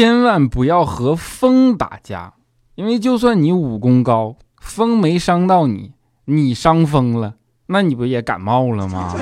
[0.00, 2.32] 千万不要和风打架，
[2.74, 5.92] 因为就算你武功高，风没伤到你，
[6.24, 7.34] 你伤风了，
[7.66, 9.14] 那你不也感冒了吗？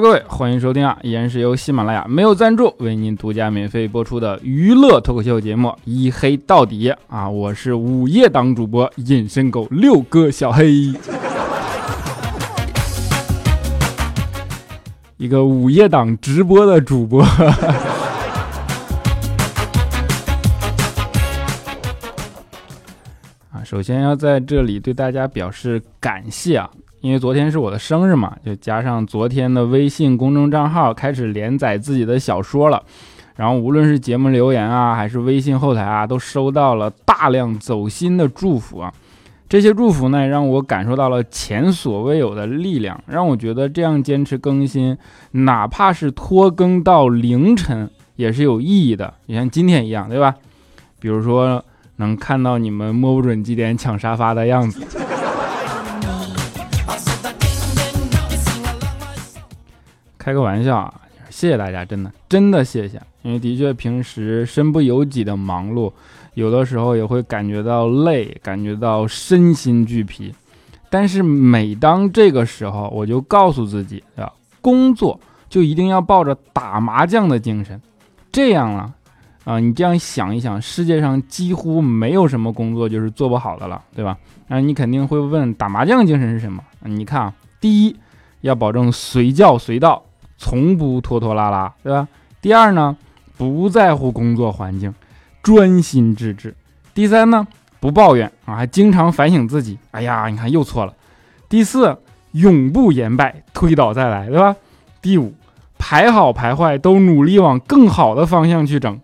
[0.00, 0.98] 各位，欢迎收听啊！
[1.02, 7.28] 依然是由喜马拉雅没有赞助为您独家免费播出的娱乐脱口秀节目《一黑到底》啊！
[7.28, 10.72] 我是午夜档主播隐身狗六哥小黑，
[15.18, 17.22] 一个午夜档直播的主播。
[23.52, 26.70] 啊，首先要在这里对大家表示感谢啊！
[27.00, 32.82] 因为昨天是我的生日嘛，就加上昨天的微信公众账号开始连载自己的小说了，
[33.36, 38.92] 然后无论是节目留言啊，还是微信后台啊，都收到了大量走心的祝福啊。
[39.48, 44.96] 这些祝福呢，让我感受到了前所未有的力量，让我觉得这样坚持更新，
[45.32, 49.12] 哪怕是拖更到凌晨，也是有意义的。
[49.26, 50.36] 你像今天一样，对吧？
[51.00, 51.64] 比如说
[51.96, 54.99] 能看到你们摸不准几点抢沙发的样子。
[60.30, 60.94] 开个玩笑啊！
[61.28, 63.02] 谢谢大家，真的真的谢谢。
[63.22, 65.92] 因为的确平时身不由己的忙碌，
[66.34, 70.32] 有的时候也会感觉到累，感觉到身心俱疲。
[70.88, 77.80] 但是每当这个时候，我就告诉自己啊，工作就一定要抱着打麻将的精神。
[78.30, 78.94] 这样啊，
[79.42, 84.16] 啊，你这样想一想，世界上几乎没有什么工作就是做不好的了，对吧？
[84.46, 86.62] 那你肯定会问，打麻将精神是什么？
[86.84, 87.96] 你看啊，第一，
[88.42, 90.00] 要保证随叫随到。
[90.40, 92.08] 从不拖拖拉拉，对吧？
[92.40, 92.96] 第二呢，
[93.36, 94.92] 不在乎工作环境，
[95.42, 96.54] 专心致志。
[96.94, 97.46] 第三呢，
[97.78, 99.78] 不抱怨啊，还经常反省自己。
[99.90, 100.94] 哎呀，你看又错了。
[101.50, 101.98] 第四，
[102.32, 104.56] 永不言败，推倒再来，对吧？
[105.02, 105.34] 第五，
[105.78, 108.98] 排好排坏都努力往更好的方向去整。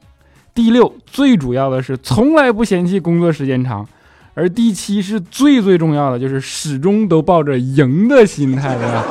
[0.54, 3.86] 第六，最主要的是从来不嫌弃工作时间长。
[4.32, 9.04] 而第七是最最重要的，就是始终都抱着赢的心态，对吧？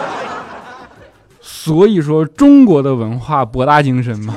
[1.47, 4.33] 所以说，中国的文化博大精深嘛。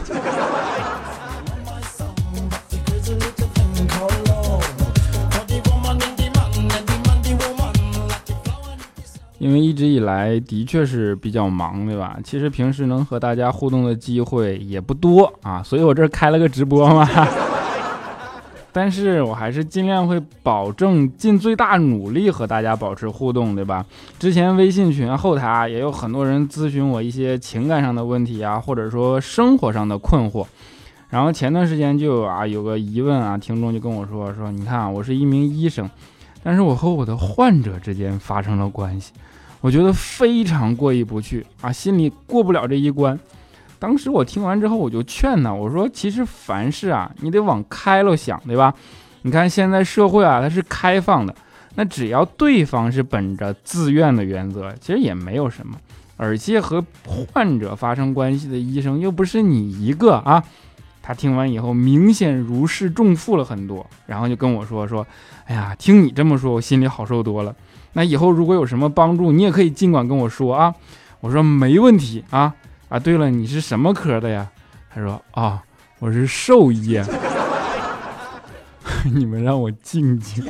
[9.38, 12.18] 因为一直以来的确是比较忙，对吧？
[12.22, 17.08] 其实平时能和大家互动的机会也不多啊，所以我这开了个直播嘛。
[18.72, 23.84] 但是我还是尽量会保证尽最大努力和大家保持互动，对吧？
[24.18, 30.46] 之前微信群后台啊，也有很多人咨询我一些情感上的问题啊，或者说生活上的困惑。
[31.08, 35.88] 然后前段时间就有啊有个疑问啊，听众就跟我说说，你看啊我是一名医生，
[36.42, 39.12] 但是我和我的患者之间发生了关系，
[39.62, 43.18] 我觉得非常过意不去啊，心里过不了这一关。
[43.78, 48.74] 当时我听完之后，我就劝他，我说：“其实凡事啊，你得往开了想，对吧？
[49.22, 51.34] 你看现在社会啊，它是开放的，
[51.74, 55.76] 那只要对方是本着自愿的原则，其实也没有什么。
[56.16, 60.42] 而且和患者发生关系的医生又不是你一个啊。”
[61.00, 65.06] 他听完以后，明显如释重负了很多，然后就跟我说：“说，
[65.46, 67.54] 哎呀，听你这么说，我心里好受多了。
[67.94, 70.74] 那以后如果有什么帮助，你也可以尽管跟我说啊。”
[71.20, 72.54] 我说：“没问题啊。”
[72.88, 74.48] 啊，对了，你是什么科的呀？
[74.88, 75.62] 他说啊，
[75.98, 76.98] 我是兽医。
[79.12, 80.42] 你们让我静静。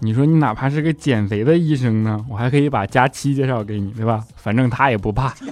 [0.00, 4.22] 你说你哪怕是个减肥的医生呢，我还可以把佳期介绍给你，对吧？
[4.36, 5.32] 反正他也不怕。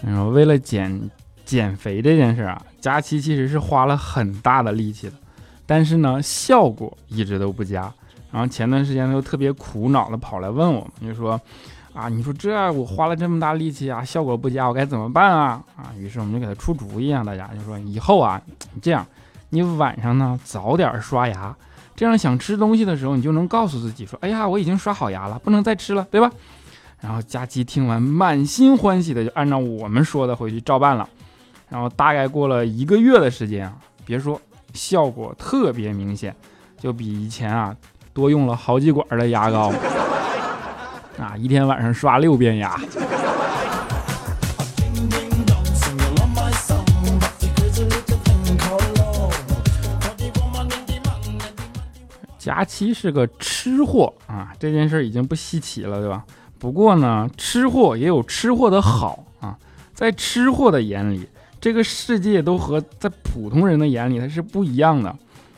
[0.00, 1.10] 你说为了减。
[1.48, 5.14] 减肥这件事啊，佳期其实是花了很大的力气的，
[5.64, 7.90] 但是呢，效果一直都不佳。
[8.30, 11.40] 然后前段时间他又特别苦恼的跑来问我们，就说
[11.94, 18.38] ：“啊，你说这我花了这么大力气啊，效果不佳，我该怎么办啊？”啊，于是我们就给他出主意啊，大家就说以后啊，
[18.82, 19.06] 这样，
[19.48, 21.56] 你晚上呢早点刷牙，
[21.96, 26.30] 这样想吃东西的时候，你就能告诉自己说：“哎呀，我已经刷好牙了，不能再吃了，对吧？”
[27.00, 31.08] 然后佳期听完，满心欢喜的就按照我们说的回去照办了。
[31.68, 34.40] 然后大概过了一个月的时间啊，别说
[34.74, 36.34] 效果特别明显，
[36.78, 37.76] 就比以前啊
[38.12, 39.72] 多用了好几管的牙膏，
[41.18, 42.78] 啊，一天晚上刷六遍牙。
[52.38, 56.24] 佳期是个吃货啊，这件事已经不稀奇了，对吧？
[56.58, 59.58] 不过呢，吃货也有吃货的好啊，
[59.92, 61.28] 在吃货的眼里，
[61.60, 65.14] 这个世界都和在普通人的眼里它是不一样的。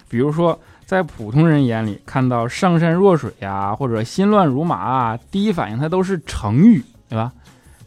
[0.08, 7.32] 比如说，在普通人眼里，看到上善若水呀，或者心乱如麻啊，第一反应它都是成语，对吧？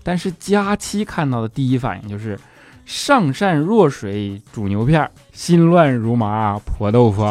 [0.03, 2.39] 但是佳期看到的第一反应就是
[2.85, 7.23] 上善若水煮牛片，心乱如麻婆豆腐。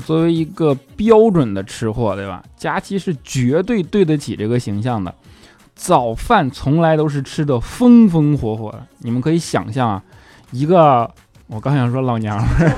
[0.00, 2.42] 作为一个标准的吃货，对吧？
[2.56, 5.14] 佳期是绝对对得起这个形象的。
[5.74, 10.02] 早饭从来都是吃的风风火火的，你们可以想象啊，
[10.50, 11.10] 一个
[11.46, 12.72] 我刚想说老娘们，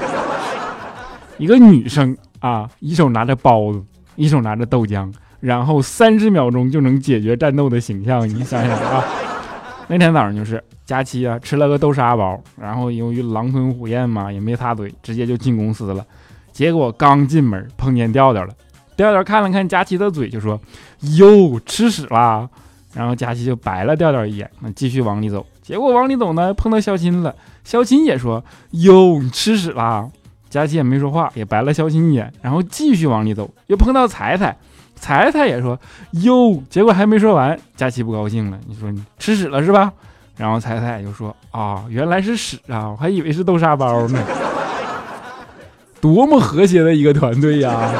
[1.38, 3.82] 一个女生啊，一手拿着包子，
[4.14, 9.04] 一手拿着豆浆，然后三十秒钟就能解决战斗的形象，你想想啊。
[9.88, 16.06] 那天早上就是佳期啊，吃了个豆沙包，然后由于狼吞虎咽嘛，也没擦嘴，直接就进公司了。
[16.52, 18.54] 结果刚进门碰见调调了，
[18.96, 20.60] 调调看了看佳琪的嘴，就说
[21.16, 22.48] ：“哟，吃屎啦！”
[22.94, 25.46] 然后佳琪就白了调调一眼，那继续往里走。
[25.62, 27.34] 结果往里走呢，碰到肖钦了，
[27.64, 30.06] 肖钦也说：“哟，你吃屎啦！”
[30.50, 34.54] 佳琪也没说话，也白了肖钦一眼，然后继续往里走，又碰到彩彩，
[34.94, 35.80] 彩彩也说
[36.22, 39.90] ：“哟。”结果还没说完，佳琪不高兴了，你说你吃屎了是吧？
[40.36, 44.22] 然后彩彩就说：“啊，原来是屎啊，我还以为是豆沙包呢。”
[46.02, 47.92] 多么和谐的一个团队呀！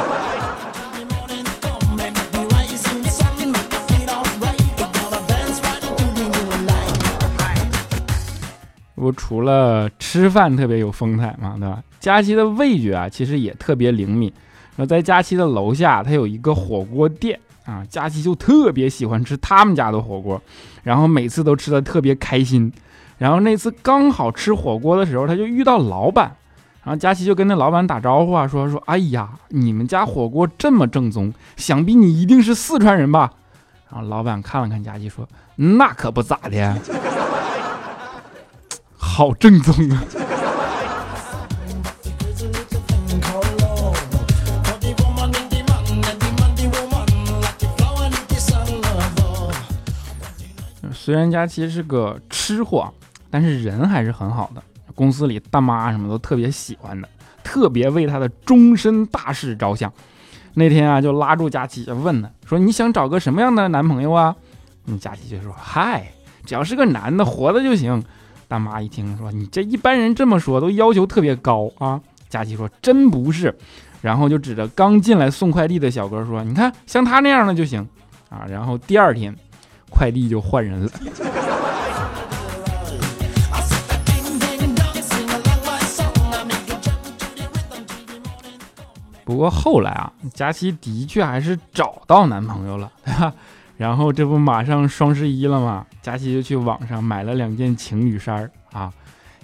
[8.95, 11.81] 我除了吃饭特别有风采嘛，对吧？
[12.01, 14.29] 佳琪的味觉啊，其实也特别灵敏。
[14.75, 20.41] 那在佳琪的楼下，他有一个火锅店啊，佳琪就特别喜欢吃他们家的火锅，
[20.83, 22.69] 然后每次都吃的特别开心。
[23.17, 26.35] 然后那次刚好吃火锅的时候，他就遇到老板。
[26.83, 33.31] 然后佳琪就跟那老板打招呼啊，说说，哎呀，你们家火锅这么正宗，想必你一定是四川人吧？
[33.89, 35.25] 然后老板看了看佳琪，说，
[35.55, 36.77] 那可不咋的，
[38.97, 40.03] 好正宗啊。
[50.91, 52.93] 虽然佳琪是个吃货，
[53.29, 54.61] 但是人还是很好的。
[54.95, 57.07] 公司里大妈什么都特别喜欢的，
[57.43, 59.91] 特别为他的终身大事着想。
[60.55, 64.35] 那天啊，就拉住佳琪就问他，说你想找个什么样的男朋友啊？
[64.85, 66.11] 嗯，佳琪就说，嗨，
[66.45, 68.03] 只要是个男的，活的就行。
[68.47, 71.99] 大妈一听说，你这一般人这么说都要求特别高啊。
[72.29, 73.55] 佳琪说，真不是。
[74.01, 77.87] 然后就指着刚进来送快递的小哥说，你看像他那样的就行
[78.29, 78.45] 啊。
[78.47, 79.33] 然后第二天，
[79.89, 80.91] 快递就换人了。
[89.25, 93.33] 不过后来啊，佳琪的确还是找到男朋友了，对吧？
[93.77, 95.85] 然后这不马上双十一了吗？
[96.01, 98.91] 佳琪就去网上买了两件情侣衫啊，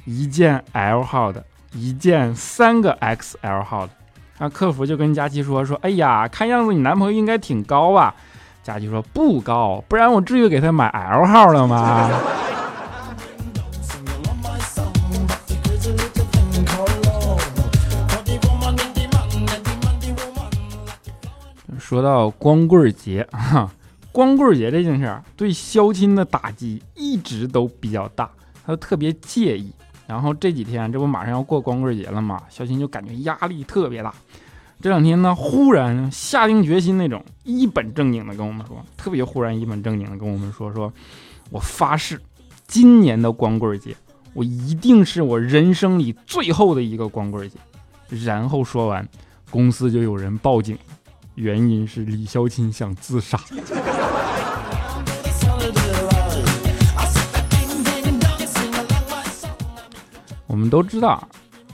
[0.06, 1.44] 一件 L 号的，
[1.74, 3.94] 一件三个 XL 号的。
[4.38, 8.14] 那客服就跟佳琪说说，哎呀，看样子你男朋友应该挺高吧？
[8.62, 12.10] 佳琪说不高，不然我至于给他买 L 号了吗？
[21.90, 23.74] 说到光棍节啊，
[24.12, 28.30] 光棍节这件事儿对肖钦的打击一直都比较大，
[28.64, 29.74] 他特别介意。
[30.06, 34.14] 然后这几天这不马上要过光棍节了嘛，肖钦就感觉压力特别大。
[34.80, 40.94] 这两天呢，忽然下定决心那种一本正经的跟我们说，特别忽然一本正经的跟我们说，说
[41.50, 42.22] 我发誓，
[42.68, 43.96] 今年的光棍节
[44.36, 47.58] 我一定是我人生里最后的一个光棍节。
[48.28, 49.10] 然后说完，
[49.50, 50.78] 公司就有人报警。
[51.40, 53.40] 原因是李孝钦想自杀。
[60.46, 61.26] 我们都知道，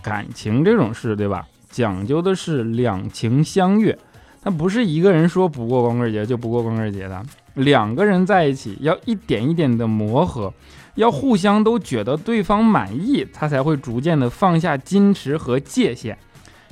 [0.04, 1.48] 感情这种事，对吧？
[1.72, 3.98] 讲究的是两情相悦，
[4.44, 7.26] 他不是一个人说不过光棍节就不过光棍节的。
[7.56, 10.54] 两个人在一起，要一点一点的磨合，
[10.94, 16.16] 要互相都觉得对方满意，他才会逐渐的放下矜持和界限。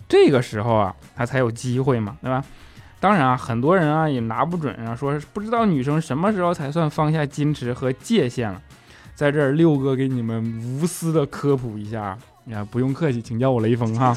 [0.08, 2.44] 这个时候啊，他才有机会嘛，对吧？
[3.03, 8.62] 当然啊，很多人啊也拿不准啊，说不知道女生什么时候才算放下矜持和界限了。
[9.13, 10.41] 在这儿，六哥给你们
[10.79, 12.17] 无私的科普一下，
[12.50, 14.15] 啊，不用客气，请叫我雷锋哈。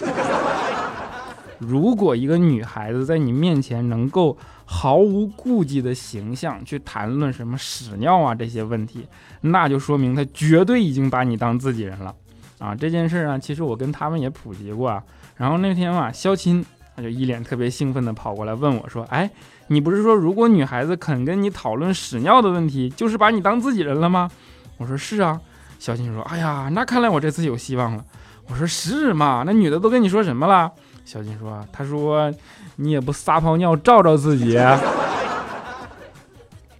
[1.58, 9.04] 如果一个女孩子在你面前能够毫无顾忌的形象去谈论什么屎尿啊这些问题，
[9.40, 12.14] 那就说明她绝对已经把你当自己人了
[12.60, 12.72] 啊！
[12.72, 15.02] 这件事啊，其实我跟他们也普及过啊。
[15.34, 16.64] 然后那天嘛，肖钦
[16.96, 19.30] 他就一脸特别兴奋的跑过来问我说：“哎，
[19.66, 24.30] 你不是说如果女孩子肯跟你讨论屎尿的问题，就是把你当自己人了吗？”
[24.78, 25.38] 我说：“是啊。”
[25.78, 28.02] 小金说：“哎呀，那看来我这次有希望了。”
[28.48, 29.42] 我说：“是吗？
[29.44, 30.72] 那女的都跟你说什么了？”
[31.04, 32.32] 小金说：“他说
[32.76, 34.56] 你也不撒泡尿照照自己。”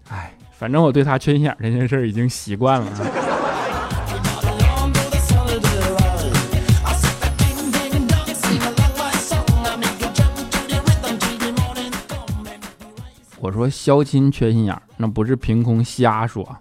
[0.09, 2.91] 哎，反正我对他缺心眼这件事已经习惯了。
[13.57, 16.57] 说肖钦缺心眼儿那不是凭空瞎说。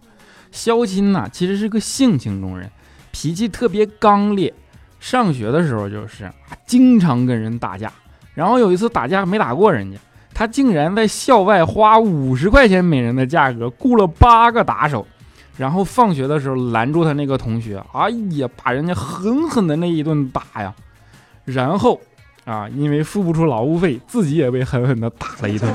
[0.51, 2.71] 肖钦呐，其实是个性情中人，
[3.11, 4.53] 脾气特别刚烈。
[5.01, 6.31] 上学的时候就是
[6.65, 7.91] 经常跟人打架，
[8.33, 9.99] 然后有一次打架没打过人家，
[10.33, 15.05] 他竟然在校外花五十块钱每人的价格雇了八个打手，
[15.57, 20.73] 然后放学的时候拦住他那个同学，哎呀，把人家狠狠的那一顿打呀，
[21.43, 22.01] 然后
[22.45, 25.71] 啊，因为付不出劳务费，自己也被狠狠的打了一顿，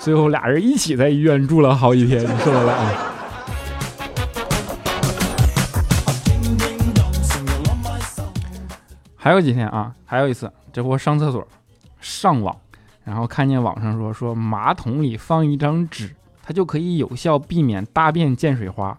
[0.00, 2.74] 最后俩人一起在医院住了好几天，你受得了？
[9.14, 11.46] 还有几天啊，还有一次，这货上厕所，
[12.00, 12.56] 上网，
[13.04, 16.10] 然后看见网上说说马桶里放一张纸，
[16.42, 18.96] 它就可以有效避免大便溅水花。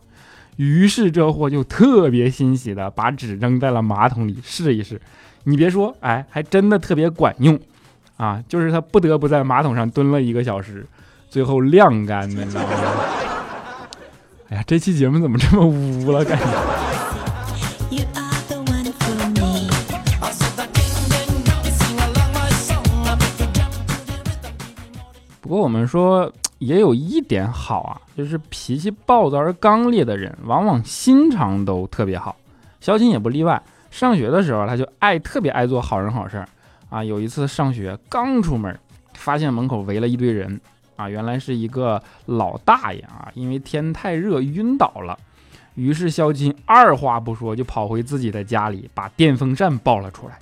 [0.57, 5.01] 于是这货就特别欣喜的把纸扔在了马桶里试一试。
[5.45, 7.59] 你别说，哎，还真的特别管用
[8.21, 8.41] 啊！
[8.47, 10.85] 就是他不得不在马桶上蹲了一个小时，
[11.27, 12.69] 最后晾干的，你知道吗？
[14.51, 16.45] 哎呀，这期节目怎么这么污了，感觉。
[25.41, 32.35] 不过我们说也有一点好啊，就是脾气暴躁而刚烈的人，往往心肠都特别好。
[32.79, 33.59] 肖钦也不例外。
[33.89, 36.47] 上学的时候，他就爱特别爱做好人好事儿
[36.91, 37.03] 啊。
[37.03, 38.79] 有一次上学刚出门，
[39.15, 40.61] 发现门口围了一堆人
[40.95, 45.17] 啊，原来是一个老大爷啊，因为天太热晕倒了。
[45.73, 50.37] 于是肖金二话不说就跑回自己的家里，把电风扇抱了出来。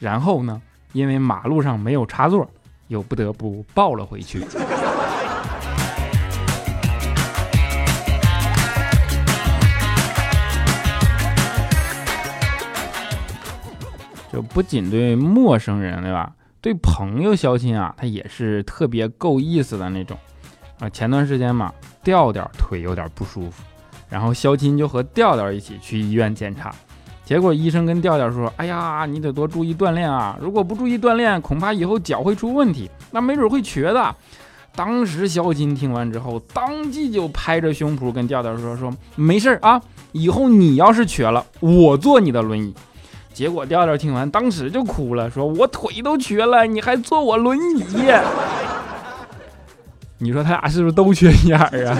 [0.00, 0.60] 然后呢，
[0.92, 2.50] 因为马路上没有插座。
[2.90, 4.44] 又不得不抱了回去。
[14.32, 16.32] 就不仅对陌生人，对吧？
[16.60, 20.16] 对朋友肖钦啊，他也是特别够意思的那种
[20.78, 20.88] 啊。
[20.90, 21.72] 前段时间嘛，
[22.04, 23.62] 调调腿有点不舒服，
[24.08, 26.74] 然后肖钦就和调调一起去医院检查。
[27.24, 30.36] 结果医生跟调调说：“哎呀，你得多注意锻炼啊！
[30.40, 34.14] 如果不注意锻炼，恐怕以后脚会出问题，那没准会瘸的。”
[34.74, 39.80] 当时肖金听完之后，当即就拍着胸脯跟调调说：“说没事儿啊，
[40.12, 42.74] 以后你要是瘸了，我坐你的轮椅。”
[43.32, 47.84] 结果调调听完，当时就哭了，说：“我腿都瘸了，你还坐我轮椅？”
[50.18, 51.96] 你说他俩是不是都缺心眼儿啊？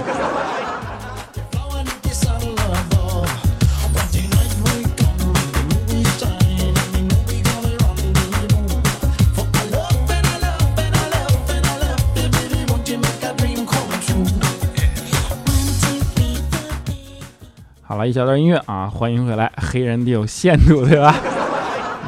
[18.01, 19.51] 了一小段音乐啊，欢迎回来。
[19.57, 21.15] 黑人得有限度，对吧？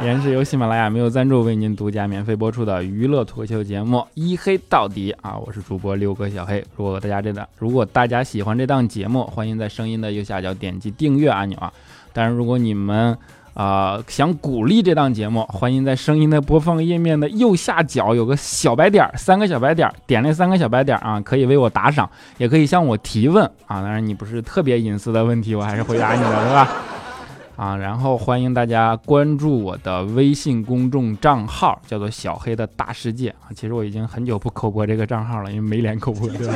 [0.02, 6.64] 依然是由喜马拉雅没有赞助为您独家免费播出的娱乐脱口秀节目《一黑到底》啊，我是主播六哥小黑。
[6.76, 11.72] 如果大家真的，如果大家喜欢这档节目，欢迎在声音的右下角点击订阅按钮啊。
[12.12, 13.16] 当然，如果你们
[13.54, 23.82] 啊，想鼓励这档节目，欢迎在声音的播放页面的右下角有个小白点儿，三个小白点儿，点那三个小白点儿啊，可以为我打赏，也可以向我提问啊。
[23.82, 26.68] 当然，你不是特别隐私的问题，我还是回答你的，对吧？
[27.56, 33.54] 啊，然后欢迎大家关注我的微信公众账号，叫做小黑的大世界啊。
[33.56, 36.54] 其实我已经很久不口播这个账号了，因为没脸口播，对吧？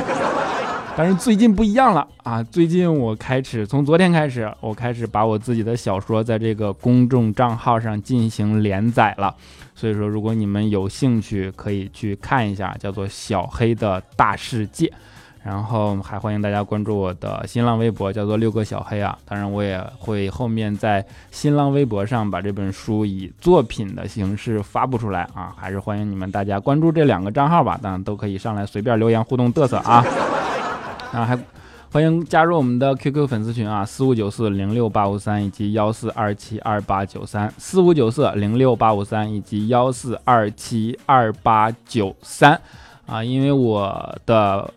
[0.98, 2.42] 但是最近不一样了啊！
[2.42, 9.32] 最近我开始从昨天开始，我开始把我自己的小说在这个公众账号上进行连载了。
[9.76, 14.92] 所以说，如果你们有兴趣，可以去看一下，叫做“小黑的大世界”。
[15.44, 19.16] 然后还欢迎大家关注我的新浪微博，叫做“六个小黑”啊。
[19.24, 25.54] 当然，我也会后面在新浪微博上把这本书以作品的形式发布出来啊。
[25.56, 30.04] 还是欢迎你们大家关注这两个账号吧，当然都可以上来随便留言互动嘚瑟啊。
[31.12, 31.38] 啊，还
[31.90, 42.60] 欢迎加入我们的 QQ 粉丝群啊，四五九四零六八五三以及幺四二七二八九三，四五九四零六八五三以及幺四二七二八九三
[43.06, 44.72] 啊，因为我的。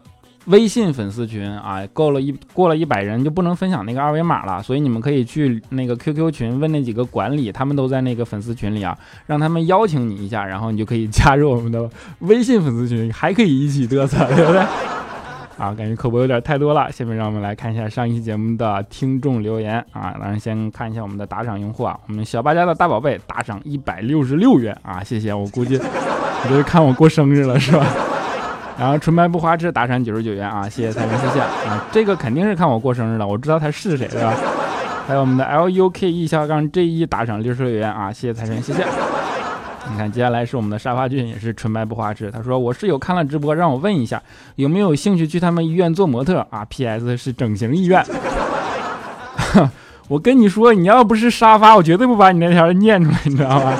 [0.45, 8.97] 微信粉丝群啊，够了一过了一百人就不能分享那个二维码了，所以你们可以去那个 QQ 群问那几个管理，他们都在那个粉丝群里啊，
[9.27, 11.88] 让他们邀请你一下，然后你就可以加入我们的
[12.21, 14.65] 微信粉丝群，还可以一起嘚瑟，对不对？
[15.58, 27.86] 啊，感觉口播有点太多了，下面让我们来看一下上一期节目的听众留言啊，当然先看一下我们的打赏用户啊，我们小八家的大宝贝打赏一百六十六元啊，谢谢，我估计你这是看我过生日了是吧？
[28.79, 34.34] 然后纯白不花痴打赏九十九元啊，谢谢财神，谢谢啊，这个肯定是看我过生日了，我知道他是谁对吧？
[35.08, 38.84] 还有我们的 L U K E 下杠 J 一打赏六十六元啊，谢谢财神，谢谢。
[39.91, 44.21] 你看接下来是我们的沙发君，也是纯白不花痴，他说我室友看了直播，让我问一下
[44.55, 48.03] 有没有兴趣去他们医院做模特啊？P S 是整形医院。
[50.07, 53.74] 我跟你说，你要不是沙发，我绝对不把你那条念出来，你知道吧？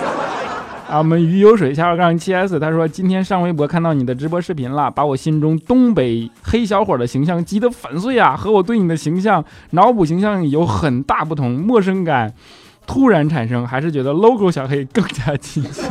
[0.90, 12.34] 啊，我们鱼有水下杠七 S，他说今天上微博看到你的直播视频了，把我心中东北黑小伙的形象击得粉碎啊，和我对你的形象脑补形象有很大不同，陌生感
[12.86, 15.84] 突然产生，还是觉得 logo 小黑更加亲切。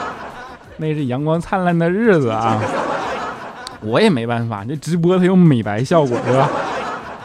[0.78, 2.60] 那是阳光灿烂的日子啊，
[3.80, 6.48] 我也没办法，这直播它有美白效果，对吧？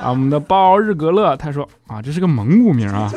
[0.01, 3.11] 啊，我们的包日格勒他说啊，这是个蒙古名啊。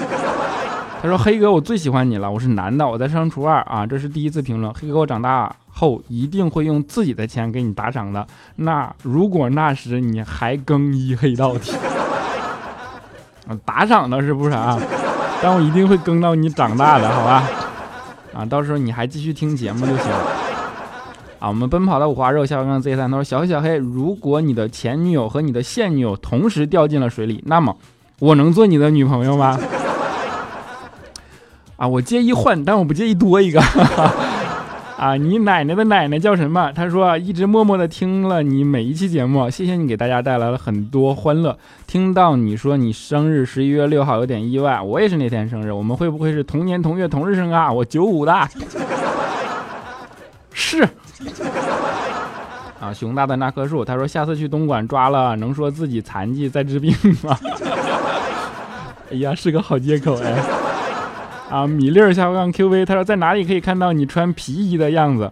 [1.02, 2.28] 他说：“黑哥，我最喜欢你了。
[2.28, 4.72] 我是男的，我在上初二啊，这是第一次评论。
[4.72, 8.26] 黑哥，我长大后一定会用自己的钱给你打赏的。
[8.56, 11.72] 那如果那时你还更衣黑到底，
[13.46, 14.80] 啊，打赏的是不是啊？
[15.46, 17.44] 但我一定会更到你长大的，好吧？
[18.34, 20.18] 啊，到时候你还继续听节目就行了。
[21.38, 27.76] 啊，我们奔跑的五花肉下方 Z 三，他说：小小黑，如果你的前女友和你的现女友同时掉进了水里，那么
[28.18, 29.56] 我能做你的女朋友吗？”
[31.78, 33.62] 啊，我介意换，但我不介意多一个。
[34.98, 36.72] 啊，你奶奶的奶奶叫什么？
[36.72, 41.58] 他说一直默默的听了你每一期节目，谢谢你给大家带来了很多欢乐。
[41.86, 47.70] 听到你说你生日十一月六号有点意外，我也是那天生日，我们会不会是同年同月同日生啊？
[47.70, 48.48] 我九五的，
[50.54, 50.82] 是。
[52.80, 57.38] 啊，熊大的那棵树，他说下次去东莞抓了，能说自己残疾在治病吗？
[59.12, 60.34] 哎呀，是个好借口哎。
[61.48, 65.30] 啊，米粒儿下杠 QV，他说在哪里可以看到你穿皮衣的样子？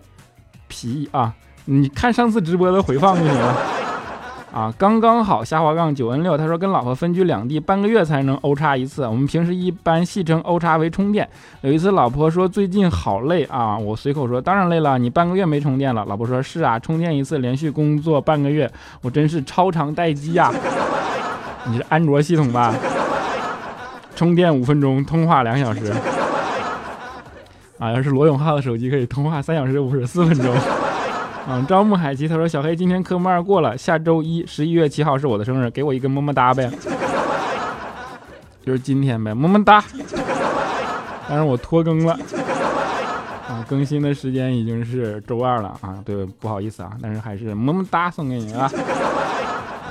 [0.69, 3.57] 皮衣啊，你看上次直播的回放就行了。
[4.53, 9.05] 啊，刚刚好下滑杠九 N 六，他说跟老婆分居两地，半个月才能 O 叉一次。
[9.05, 11.29] 我们平时一般戏称 O 叉为充电。
[11.63, 16.05] 有一次老婆说最近好累啊，我随口说当然累了，你半个月没充电了。
[16.05, 18.71] 老婆说是啊，充电一次连续工作半个月，
[19.03, 20.53] 我真是超长待机呀。
[21.67, 22.73] 你是安卓系统吧？
[24.15, 25.93] 充电五分钟，通话两小时。
[27.79, 30.55] 啊，要是罗永浩的手机可以通话三小时五十四分钟。
[31.47, 36.71] 嗯，招募海奇他说：“小黑今天科目二过了，下周一十一月七号是我的生日，给我一个么么哒呗。”
[38.65, 39.85] 就是今天呗，么么哒。
[41.29, 42.17] 但是我拖更了。
[43.47, 45.99] 啊，更新的时间已经是周二了啊。
[46.03, 48.71] 对，不好意思啊，但是还是么么哒送给你啊。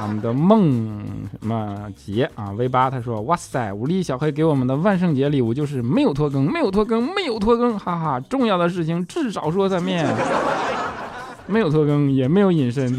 [0.03, 1.05] 我们的梦
[1.39, 8.19] 什么杰啊，V 八他说：“哇塞，武力小黑给我们的万圣节礼物就是没有拖更，没有拖更，没有拖更，哈哈！
[8.19, 10.05] 重要的事情至少说三遍，
[11.47, 12.93] 没有拖更，也没有隐身，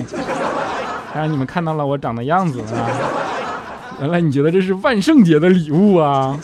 [1.12, 2.88] 还让你们看到了我长的样子啊！
[4.00, 6.38] 原来你觉得这是万圣节的礼物啊？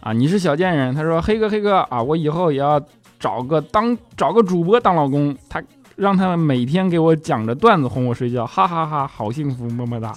[0.00, 0.94] 啊，你是小贱人。
[0.94, 2.80] 他说：黑哥，黑哥啊，我以后也要
[3.20, 5.36] 找个当找个主播当老公。
[5.50, 5.62] 他。”
[5.96, 10.12] 让他们每天给我讲着段子哄我睡觉，哈哈哈，好幸福，么么哒。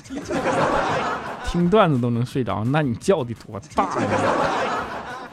[1.45, 4.09] 听段子都能睡着，那你叫的多大呀？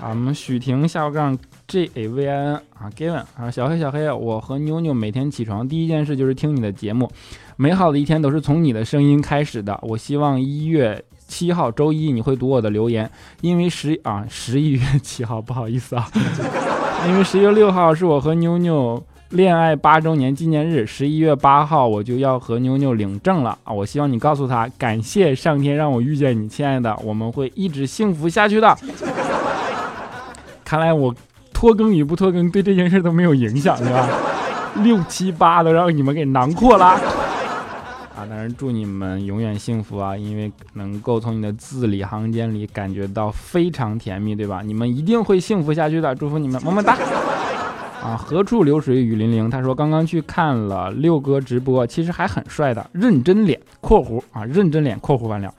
[0.00, 7.10] 啊，我们许婷下杠 J A V I N 啊，Given 啊，小黑小黑，我和妞妞每天起床第一件事就是听你的节目，
[7.56, 9.78] 美好的一天都是从你的声音开始的。
[9.82, 16.06] 我希望一月七号周一你会读我的留言，因为十啊十一月七号不好意思啊，
[17.08, 19.02] 因为十月六号是我和妞妞。
[19.34, 23.72] 恋爱八周年纪念日，十一月八号我就要和妞妞领证了啊！
[23.72, 28.78] 我希望你告诉他，感谢上天让我遇见你，亲爱的，我们会一直幸福下去的。
[30.64, 31.12] 看来我
[31.52, 34.08] 拖更与不拖更对这件事都没有影响，是吧？
[34.84, 37.00] 六七八都让你们给囊括了啊！
[38.16, 44.62] 当然祝你们永远幸福啊，因为能够从你的字里行间里感觉到非常甜蜜，对吧？
[44.64, 46.96] 你们一定会幸福下去的，祝福你们，么么哒。
[48.04, 49.48] 啊，何处流水雨霖铃？
[49.48, 55.52] 他说刚刚去看了六哥直播，其实还很帅的，认真脸（括弧啊，认真脸）括弧完了。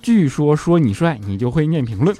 [0.00, 2.16] 据说说你帅，你就会念评论。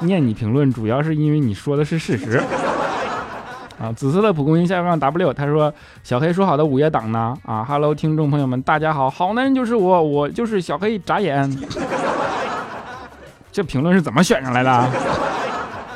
[0.00, 2.40] 念你评论主要是因为你说的是事实。
[3.80, 7.34] 啊，紫色的蒲公英下杠 W，他说小黑说好的午夜档呢？
[7.46, 11.50] 啊哈喽，听众朋友们，大家好，好男人就是我，我就是小黑，眨眼。
[13.50, 15.27] 这评论是怎么选上来的？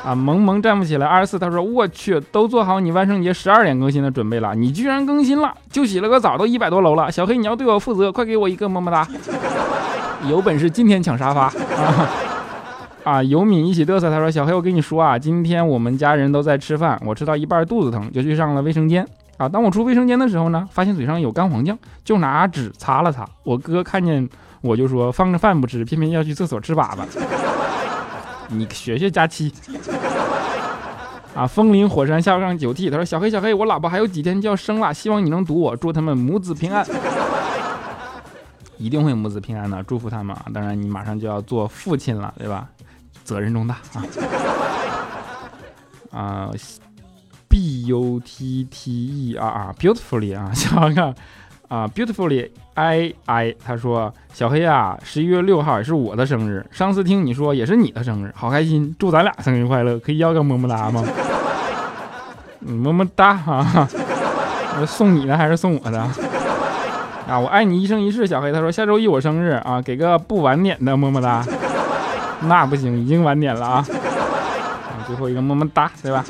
[0.05, 1.07] 啊，萌萌站不起来。
[1.07, 7.11] 二十四，他说我去，都做好你万圣节十二点更新的准备了，你居然更新了，就洗了个澡，都一百多楼了。
[7.11, 9.07] 小黑，你要对我负责，快给我一个么么哒。
[10.29, 11.43] 有本事今天抢沙发。
[11.45, 12.09] 啊
[13.03, 13.23] 啊！
[13.23, 19.05] 尤敏一起嘚瑟，他说：“小黑，我跟你说啊，今天我们家人都在吃饭，我吃到一半肚子疼，就去上了卫生间。
[19.35, 23.27] 啊，当我出卫生间的时候呢，发现嘴上有干黄酱，就拿纸擦了擦。
[23.43, 24.29] 我哥看见
[24.61, 26.99] 我就说，放着饭不吃，偏偏要去厕所吃粑粑。
[28.47, 29.51] 你学学佳期。
[31.35, 36.85] 啊，风林火山下杠九 T，他说：小黑，小黑，我老婆还有几天就要生了，希望你能读我，祝他们母子平安。
[38.77, 40.45] 一定会母子平安的，祝福他们啊！
[40.53, 42.69] 当然，你马上就要做父亲了，对吧？”
[43.23, 44.03] 责任重大啊！
[46.19, 46.51] 啊
[47.47, 48.91] ，b u t t
[49.31, 51.15] e r beautifully 啊， 小看
[51.67, 61.03] 啊，beautifully i i，他说小黑啊，十一月六号也是我的生日，上次听你说也是你的生日，好开心，祝咱俩生日快乐，可以要个么么哒吗？
[62.59, 63.89] 么么哒啊！
[64.79, 65.99] 我送你的还是送我的？
[67.27, 68.51] 啊，我爱你一生一世，小黑。
[68.51, 71.45] 他说下周一我生日啊，给个不晚点的么么哒。
[72.47, 73.85] 那不行，已经晚点了啊！
[75.07, 76.23] 最后一个么么哒，对吧？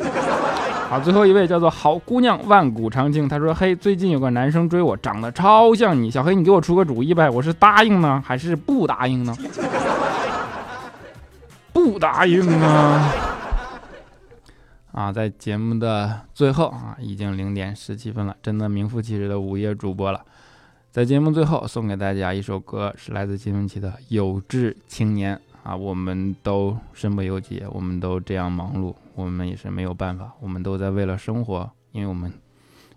[0.93, 9.35] 好，最后一位叫做好姑娘万古长青，她说：“嘿，最近有个男生追我，长得超像你，小黑，你给我出个主意呗，我是答应呢，还是不答应呢？”
[11.73, 13.11] 不答应啊！
[14.91, 20.21] 啊，在节目的最后啊，已经零点十七分了，真的名副其实的午夜主播了。
[20.91, 25.35] 在节目最后送给大家一首歌，是来自金玟岐的《有志青年》。
[25.63, 32.31] 啊，我们都身不由己，我们都这样忙碌，我们也是没有办法，我们都在为了生活，因为我们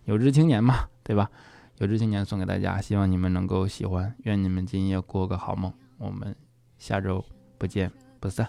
[0.05, 1.31] 有志青年嘛，对吧？
[1.79, 6.35] 有志青年送给大家，希望你们能够喜欢，愿你们今夜过个好梦，我们
[6.79, 7.25] 下周
[7.57, 8.49] 不见不散。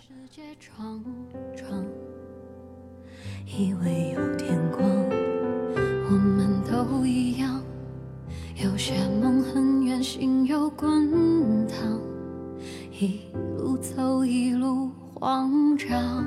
[3.46, 4.90] 以为有天光，
[6.10, 7.62] 我们都一样，
[8.56, 12.00] 有些梦很远，心又滚烫。
[12.92, 13.22] 一
[13.78, 16.26] 走，一路慌张，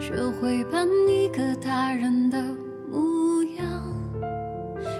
[0.00, 2.42] 学会扮一个大人的
[2.90, 3.82] 模样，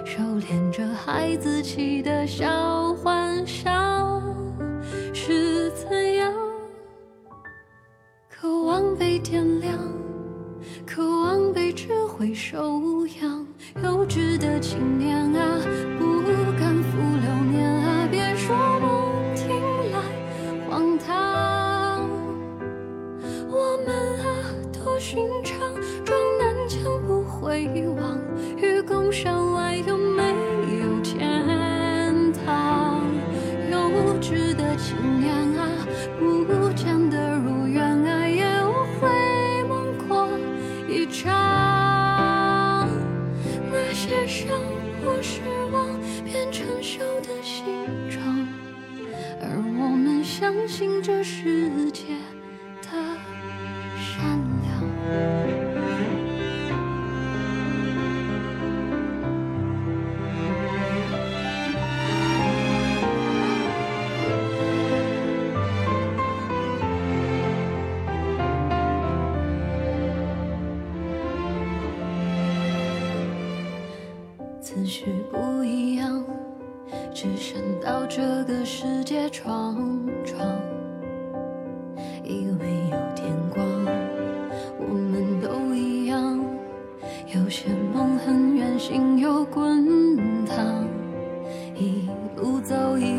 [0.03, 4.21] 收敛着孩子气的小幻想，
[5.13, 6.33] 是怎样？
[8.29, 9.77] 渴望被点亮，
[10.85, 13.45] 渴望被智慧收养，
[13.83, 15.59] 幼稚的青年啊，
[24.99, 25.59] 寻常，
[26.03, 27.67] 撞南墙不回
[27.99, 28.19] 望，
[28.57, 30.23] 愚公山外有没
[30.81, 33.03] 有天堂？
[33.69, 33.77] 幼
[34.21, 35.67] 稚的青年啊，
[36.19, 39.07] 不见得如愿啊，也无悔
[39.67, 40.27] 梦过
[40.87, 42.87] 一场。
[43.71, 44.47] 那些伤
[45.03, 47.65] 或失望，变成锈的形
[48.09, 48.47] 状，
[49.41, 51.64] 而我们相信这是
[74.75, 76.21] 思绪不一样，
[77.13, 79.73] 只身到这个世界闯
[80.25, 80.45] 闯，
[82.25, 83.65] 以为有天光。
[84.77, 86.43] 我们都一样，
[87.33, 90.85] 有些梦很远，心又滚烫，
[91.73, 93.14] 一路走一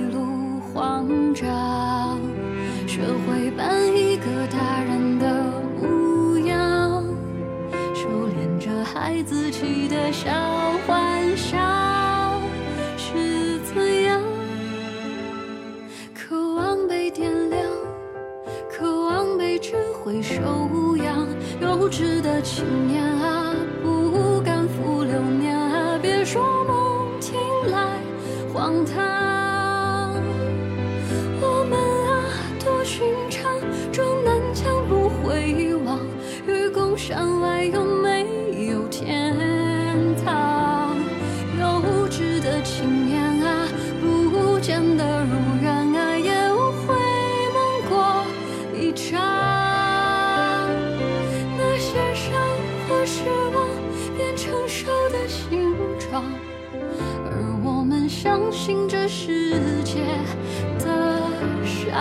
[28.56, 29.45] 荒唐。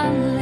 [0.06, 0.35] 换。